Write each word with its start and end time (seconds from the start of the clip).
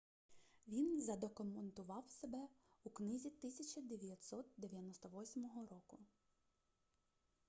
він 0.67 1.01
задокументував 1.01 2.09
себе 2.09 2.47
у 2.83 2.89
книзі 2.89 3.27
1998 3.27 5.49
року 5.71 5.99